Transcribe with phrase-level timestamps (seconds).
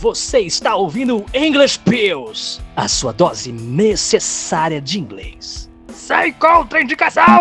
[0.00, 5.68] Você está ouvindo English Pills, a sua dose necessária de inglês.
[5.92, 7.38] Sem contraindicação!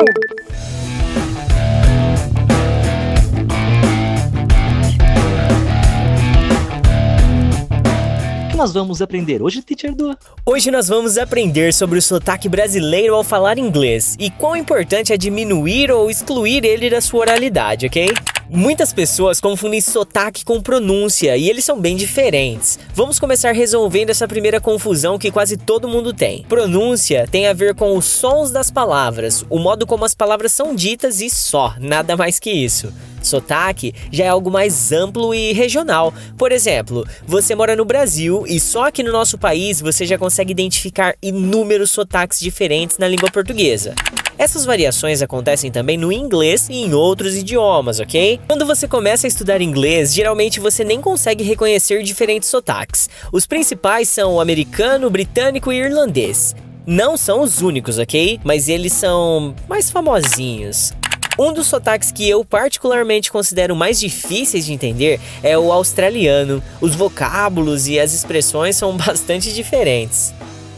[8.57, 10.13] Nós vamos aprender hoje, Teacher Du?
[10.45, 15.17] Hoje nós vamos aprender sobre o sotaque brasileiro ao falar inglês e quão importante é
[15.17, 18.09] diminuir ou excluir ele da sua oralidade, ok?
[18.49, 22.79] Muitas pessoas confundem sotaque com pronúncia e eles são bem diferentes.
[22.95, 26.41] Vamos começar resolvendo essa primeira confusão que quase todo mundo tem.
[26.49, 30.73] Pronúncia tem a ver com os sons das palavras, o modo como as palavras são
[30.73, 32.91] ditas e só, nada mais que isso.
[33.27, 36.13] Sotaque já é algo mais amplo e regional.
[36.37, 40.51] Por exemplo, você mora no Brasil e só aqui no nosso país você já consegue
[40.51, 43.95] identificar inúmeros sotaques diferentes na língua portuguesa.
[44.39, 48.39] Essas variações acontecem também no inglês e em outros idiomas, ok?
[48.47, 53.09] Quando você começa a estudar inglês, geralmente você nem consegue reconhecer diferentes sotaques.
[53.33, 56.55] Os principais são o americano, britânico e irlandês.
[56.87, 58.39] Não são os únicos, ok?
[58.41, 60.93] Mas eles são mais famosinhos.
[61.39, 66.61] Um dos sotaques que eu particularmente considero mais difíceis de entender é o australiano.
[66.81, 70.33] Os vocábulos e as expressões são bastante diferentes.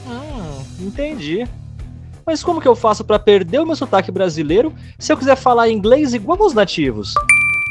[0.08, 1.48] Hum, entendi.
[2.24, 5.68] Mas como que eu faço para perder o meu sotaque brasileiro se eu quiser falar
[5.68, 7.16] inglês igual aos nativos?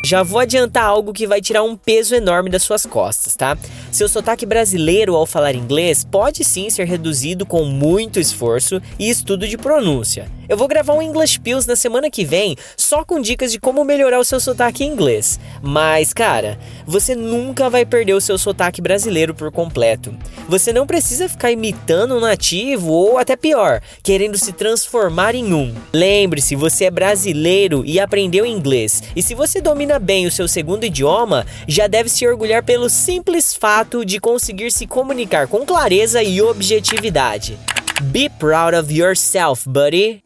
[0.03, 3.57] Já vou adiantar algo que vai tirar um peso enorme das suas costas, tá?
[3.93, 9.47] Seu sotaque brasileiro ao falar inglês pode sim ser reduzido com muito esforço e estudo
[9.47, 10.27] de pronúncia.
[10.51, 13.85] Eu vou gravar um English Pills na semana que vem só com dicas de como
[13.85, 15.39] melhorar o seu sotaque em inglês.
[15.63, 20.13] Mas, cara, você nunca vai perder o seu sotaque brasileiro por completo.
[20.49, 25.73] Você não precisa ficar imitando um nativo ou até pior, querendo se transformar em um.
[25.93, 29.05] Lembre-se, você é brasileiro e aprendeu inglês.
[29.15, 33.55] E se você domina bem o seu segundo idioma, já deve se orgulhar pelo simples
[33.55, 37.59] fato de conseguir se comunicar com clareza e objetividade.
[38.03, 40.23] Be proud of yourself, buddy.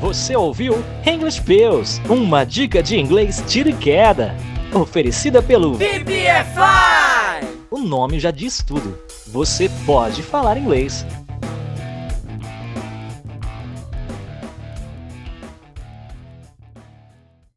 [0.00, 4.34] Você ouviu English Pills, uma dica de inglês tiro e queda,
[4.72, 7.46] oferecida pelo BBFI!
[7.70, 8.98] O nome já diz tudo.
[9.26, 11.04] Você pode falar inglês.